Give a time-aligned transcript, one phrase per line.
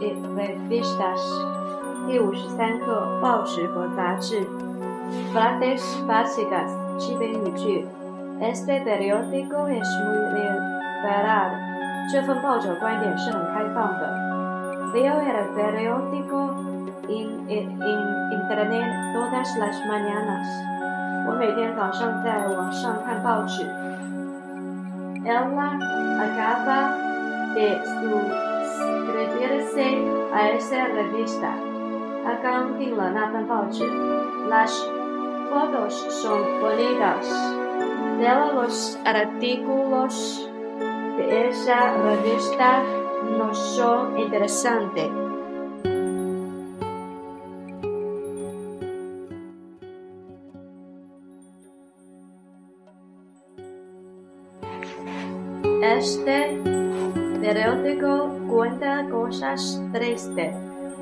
[0.00, 1.22] y revistas。
[2.06, 4.46] 第五十三课：报纸和杂志。
[5.32, 7.86] Frases básicas，基本语句。
[8.40, 11.50] Este periódico es muy liberal。
[12.12, 14.12] 这份报纸观点是很开放的。
[14.92, 16.50] Veo el periódico
[17.08, 17.78] en en
[18.32, 20.46] internet todas las mañanas。
[21.26, 23.64] 我每天早上在网上看报纸。
[25.24, 25.46] Ella
[26.20, 26.92] acaba
[27.54, 27.80] de
[29.19, 29.97] refiérese
[30.33, 31.53] a esa revista.
[32.25, 33.47] Acá la Nathan
[34.47, 34.91] Las
[35.49, 37.27] fotos son bonitas.
[38.19, 40.49] Lea los artículos
[41.17, 42.83] de esa revista
[43.37, 45.09] no son interesantes.
[55.81, 56.88] Este
[57.40, 60.52] periódico cuenta cosas tristes.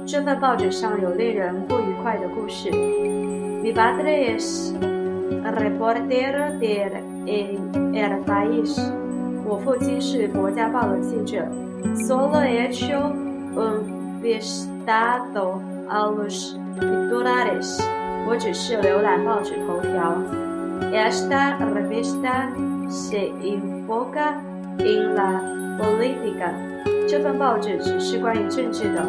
[0.06, 2.70] 这份报纸上有令人不愉快的故事。
[2.70, 4.74] Mi padre es
[5.44, 6.91] reportero del
[7.24, 8.77] El País。
[9.44, 11.46] 我父亲是国家报的记者。
[11.94, 13.12] Solo he hecho
[13.55, 17.80] un vistazo a los titulares。
[18.27, 20.16] 我只是浏览报纸头条。
[20.92, 22.50] Esta revista
[22.88, 24.34] se enfoca
[24.80, 25.42] In la
[25.78, 26.52] política。
[27.09, 29.02] 这份报纸只是关于政治的。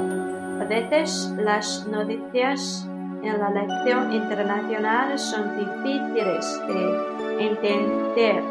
[0.61, 2.85] A veces las noticias
[3.23, 8.43] en la lección internacional son difíciles de entender。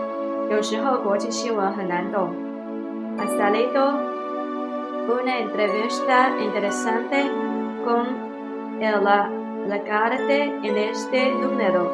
[0.50, 2.30] 有时候国际新闻很难懂。
[3.18, 4.00] Ha salido
[5.08, 7.26] una entrevista interesante
[7.84, 8.06] con
[8.80, 11.88] el alcalde en este número。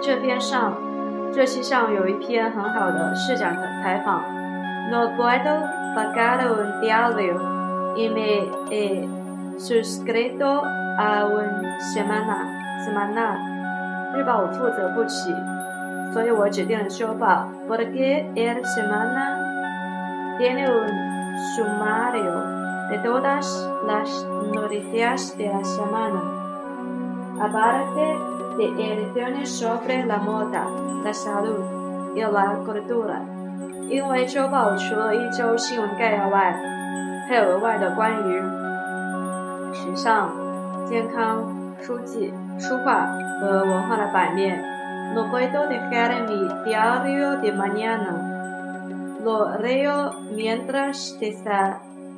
[0.00, 0.74] 这篇上，
[1.32, 4.22] 这期上有一篇很好的市长采访。
[4.91, 5.63] No puedo
[5.95, 9.07] pagar un diario y me he
[9.57, 10.63] suscrito
[10.97, 12.37] a un semana
[12.85, 13.37] semana。
[14.15, 15.33] 日报我负责不起。
[16.13, 17.47] 所以我指定了周报。
[17.67, 20.89] Porque el semana tiene un
[21.55, 22.57] sumario
[22.89, 26.21] de todas las noticias de la semana,
[27.41, 28.17] aparte
[28.57, 30.65] de ediciones sobre la moda,
[31.03, 33.21] la salud y la cultura。
[33.92, 36.58] 因为周报除了一周新闻概要外，
[37.28, 38.40] 还有额外的关于
[39.74, 40.30] 时尚、
[40.88, 41.44] 健康、
[41.78, 43.04] 书籍、书画
[43.38, 44.64] 和文化的版面。
[45.14, 48.14] No puedo dejar mi diario de mañana.
[49.22, 51.18] Lo leo mientras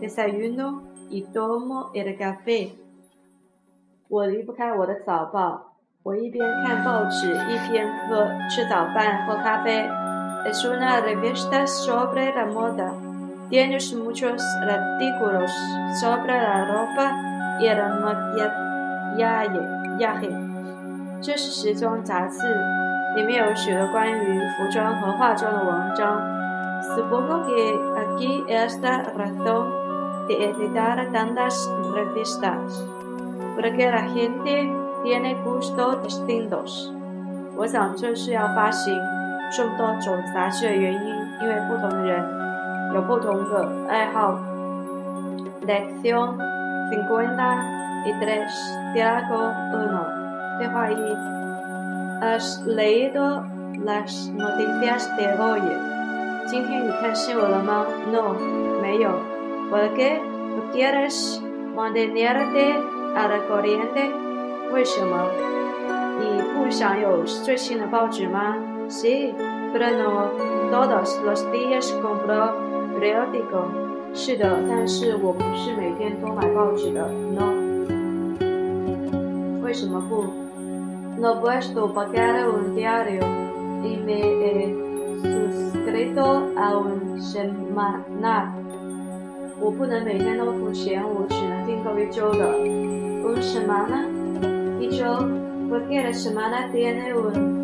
[0.00, 2.70] desayuno y tomo el café.
[4.08, 5.72] 我离不开我的早报，
[6.04, 9.90] 我一边看报纸，一边喝吃早饭，喝咖啡。
[10.45, 12.93] Es una revista sobre la moda.
[13.49, 15.51] Tiene muchos artículos
[15.99, 17.13] sobre la ropa
[17.59, 18.89] y el maquillaje.
[21.21, 22.39] 这是时装杂志。
[23.15, 26.21] 里面有许多关于服装和化妆的文章。
[26.95, 29.67] Supongo que aquí está razón
[30.27, 32.85] de editar tantas revistas,
[33.55, 34.71] porque la gente
[35.03, 36.93] tiene gustos distintos。
[37.57, 38.97] 我想这是要发行
[39.52, 42.24] 这么多种杂志的原因，因为不同的人
[42.94, 44.38] 有不同的爱好。
[45.66, 46.36] Lección
[46.90, 47.56] cincuenta
[48.04, 48.52] y tres,
[48.94, 50.04] diálogo uno，
[50.58, 51.16] 对话一。
[52.20, 53.44] Has leído
[53.84, 55.62] las noticias de hoy？
[56.46, 58.34] 今天你看新闻了吗？No，
[58.82, 59.10] 没有。
[59.70, 61.40] ¿Por qué no quieres
[61.74, 62.74] mantenerte
[63.16, 64.10] al corriente？
[64.72, 65.30] 为什么？
[66.20, 68.54] 你不想有最新的报纸吗
[68.88, 70.30] ？Sí，pero no
[70.70, 72.52] todos los días compro
[72.98, 73.66] periódico。
[74.14, 77.08] 是的，但是我不是每天都买报纸的。
[77.34, 77.52] No。
[79.62, 80.24] 为什么不
[81.20, 83.22] ？No puedo pagar un diario
[83.82, 84.74] y me he
[85.22, 88.52] suscrito a un semanal。
[89.60, 92.54] 我不能每天都付钱，我只能订购一周的。
[93.24, 94.06] Un semana，
[94.78, 95.04] 一周。
[95.66, 97.63] Porque la semana tiene un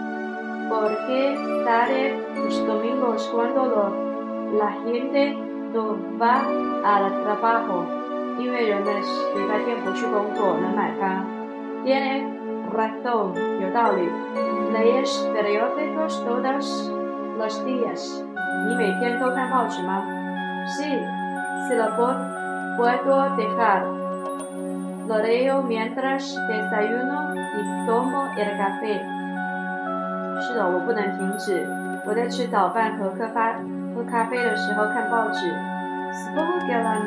[0.70, 3.92] ？Porque sale los domingos cuando
[4.58, 5.36] la gente
[5.72, 6.42] no va
[6.84, 7.84] al trabajo。
[8.38, 11.24] 因为人们礼拜天不去工作，能买它。
[11.84, 12.22] Tiene
[12.70, 14.10] razón，有道理。¿
[14.76, 16.92] Lees periódicos todos
[17.38, 18.22] los días？
[18.68, 20.02] 你每天都看报纸吗？
[20.68, 20.84] Sí,
[21.66, 21.88] si lo
[22.76, 23.86] puedo dejar.
[25.08, 29.00] Lo leo mientras desayuno y tomo el café。
[30.41, 31.65] 是的，我不能停止。
[32.05, 33.53] 我在吃早饭和喝咖
[33.95, 35.53] 喝咖啡的时候看报纸。
[36.11, 36.99] Supongo que la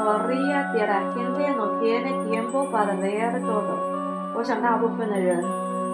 [0.00, 3.78] mayoría de la gente no tiene tiempo para leer todo。
[4.34, 5.44] 我想大部分的人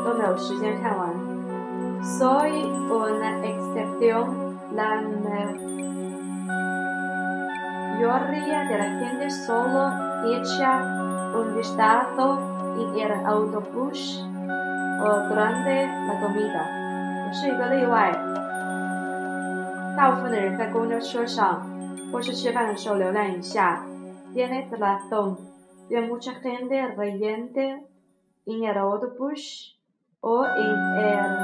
[0.04, 1.10] 都没有时间看完。
[2.18, 4.44] Soy una excepción。
[4.74, 5.00] La
[8.00, 9.92] mayoría de la gente solo
[10.24, 10.82] echa
[11.32, 12.26] un vistazo
[12.76, 14.26] en el autobús
[15.00, 16.62] o durante la comida。
[17.26, 18.12] 我是一个例外。
[19.96, 21.66] 大部分的人在公交车上
[22.12, 23.84] 或是吃饭的时候浏览一下。
[24.34, 25.36] Tienes razón.
[25.88, 27.84] Veo mucha gente leyendo
[28.46, 29.76] en el autobús
[30.20, 31.38] o en el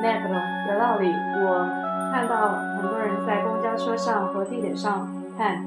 [0.00, 0.40] metro。
[0.68, 1.68] 有道理，我。
[2.12, 5.64] 看到很多人在公交车上和地铁上看。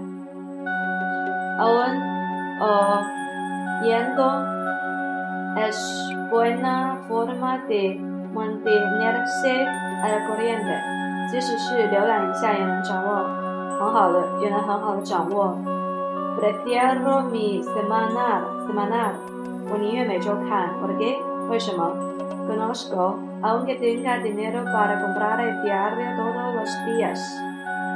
[1.60, 2.00] Aún
[3.81, 4.56] oyendo
[5.65, 5.77] es
[6.30, 8.00] buena forma de
[8.33, 9.65] mantenerse
[10.04, 10.80] al corriente。
[11.30, 13.25] 即使是浏览一下也能掌握
[13.80, 15.57] 很好的，也能很好的掌握。
[16.39, 19.12] Prefiero mi semana, semana.。
[19.69, 20.69] 我宁愿每周看。
[20.81, 21.18] ¿Por qué？
[21.50, 21.92] 为什么
[22.48, 27.19] ？Conozco aunque tenga dinero para comprar el diario todos los días,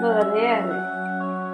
[0.02, 0.76] no lo leeré.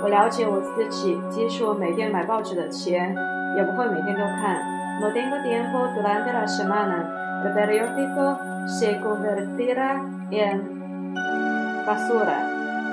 [0.01, 3.15] 我了解我自己，即使我每天买报纸的钱，
[3.55, 4.76] 也不会每天都看。
[5.00, 7.42] No tengo tiempo durante la semana.
[7.44, 10.00] El periódico se convertirá
[10.30, 11.14] en
[11.86, 12.38] basura.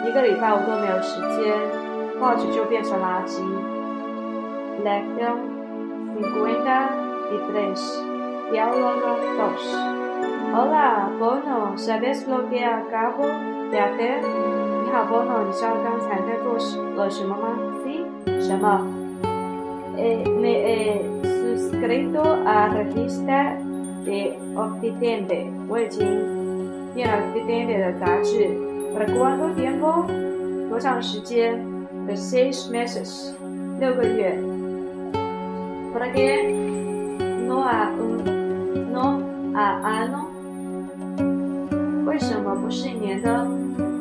[0.06, 1.54] 一个礼拜我都没有时间，
[2.19, 3.44] 报纸就变成垃圾。
[4.83, 5.38] Lección
[6.16, 6.89] cincuenta
[7.30, 8.04] y tres.
[8.50, 9.62] Diálogo dos.
[10.51, 13.27] Hola, Bono, ¿sabes lo que acabo
[13.69, 14.21] de hacer?
[14.24, 16.56] 你好，Bono，你知道刚才在做
[16.95, 17.60] 了什么吗？
[17.83, 18.04] Sí，
[18.42, 18.81] 什么？
[19.98, 21.01] Eh, me he
[21.59, 23.56] suscrito a la Revista
[24.05, 25.51] de Occidente,
[26.95, 27.93] Bien Occidente de
[28.93, 30.06] ¿Para cuánto tiempo?
[32.06, 33.35] De seis meses.
[35.93, 36.53] ¿Para qué?
[37.47, 39.23] No a un, no
[39.55, 40.31] a ano.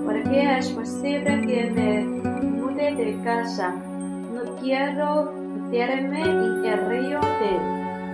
[0.05, 3.75] ¿Por qué es posible que me mude de casa?
[4.33, 5.42] No quiero
[5.72, 7.50] meterme en el río de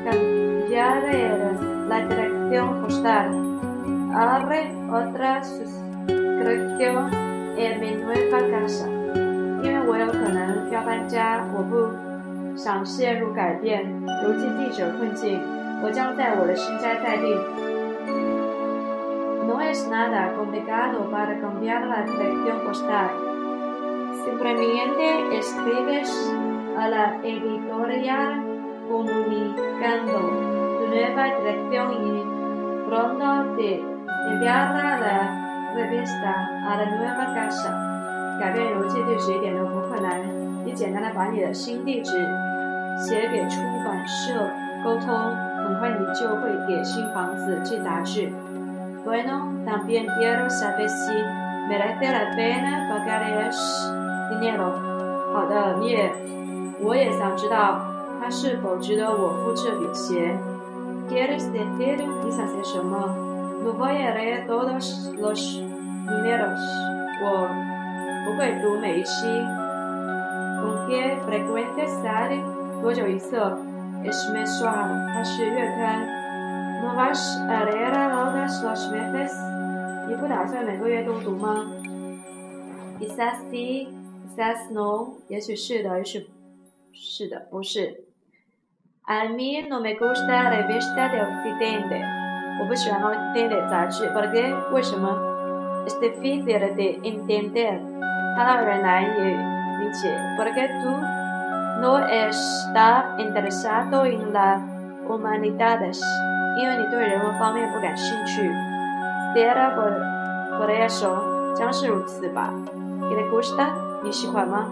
[0.04, 1.02] cambiar
[1.88, 3.26] la dirección postal.
[4.14, 7.10] Haré otra suscripción
[7.56, 8.86] en mi nueva casa.
[9.62, 11.88] 因为我有可能要搬家，我不
[12.56, 13.82] 想陷入改变
[14.22, 15.40] 邮寄地址困境。
[15.82, 17.34] 我将在我的新家再定。
[19.46, 23.08] No es nada complicado para cambiar la dirección postal.
[24.24, 26.10] Simplemente escribes
[26.79, 28.41] a la editorial
[28.89, 30.17] comunicando
[30.79, 32.23] tu nueva dirección y
[32.87, 33.83] pronto te
[34.31, 35.17] enviará la
[35.75, 36.31] revista
[36.65, 37.71] a la nueva casa.
[38.39, 40.21] 改变邮寄地址一点都不困难，
[40.63, 42.11] 你简单的把你的新地址
[42.97, 44.49] 写给出版社
[44.81, 45.13] 沟通，
[45.65, 48.31] 很快你就会给新房子寄杂志。
[49.05, 51.13] Bueno, también quiero saber si
[51.67, 53.91] merece la pena pagar ese
[54.31, 54.71] dinero.
[55.33, 56.11] 好的，你也，
[56.81, 57.81] 我也想知道
[58.19, 60.39] 它是否值得我付这笔钱。
[61.09, 63.15] ¿Quieres decir 你想些什么
[63.63, 65.61] ？No voy a leer todos los
[66.05, 66.59] números.
[67.21, 67.49] 我
[68.25, 69.25] 不会读每一期。
[70.61, 72.41] ¿Con qué frecuencia sale?
[72.81, 73.37] 多久一次
[74.03, 75.07] ？Es mensual.
[75.13, 76.07] 它是月刊。
[76.81, 79.31] No vas a leer todas las veces？
[80.07, 81.65] 你不打算每个月都读吗
[82.99, 83.87] ？Quizás sí,
[84.27, 85.15] quizás no。
[85.27, 86.29] 也许是的，也许
[87.01, 88.03] 是的，不是。
[89.07, 92.01] A mí no me gusta la revista de Occidente。
[92.59, 94.09] 我不喜欢 Occidente 杂志。
[94.09, 94.53] ¿Por qué？
[94.71, 95.09] 为什么
[95.87, 97.79] ？Es difícil de entender。
[98.35, 100.13] 它让人难以理解。
[100.37, 100.89] ¿Por qué tú
[101.81, 104.61] no estás interesado en las
[105.07, 105.99] humanidades？
[106.59, 108.51] 因为你对人文方面不感兴趣。
[109.33, 109.93] Será por
[110.59, 112.53] por eso，将是如此吧。
[112.99, 113.69] ¿Te gusta？
[114.03, 114.67] 你喜欢吗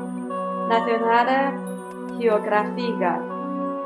[0.69, 1.53] ？Nacional
[2.19, 3.19] Geográfica，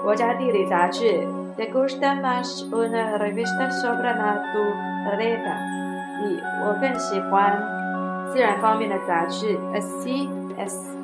[0.03, 1.27] 国家地理杂志。
[1.57, 5.57] ¿Te gusta más una revista sobre naturaleza？
[6.21, 7.61] 你我更喜欢
[8.31, 9.57] 自然方面的杂志。
[9.73, 11.00] Así es。